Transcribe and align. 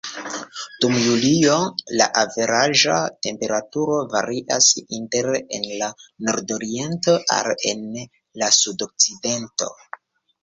Dum 0.83 0.93
julio, 1.07 1.57
la 1.99 2.05
averaĝa 2.21 2.95
temperaturo 3.25 3.99
varias 4.13 4.69
inter 4.99 5.29
en 5.59 5.67
la 5.83 5.89
nordoriento 6.29 7.15
al 7.37 7.51
en 7.73 7.83
la 8.45 8.49
sudokcidento. 8.61 9.69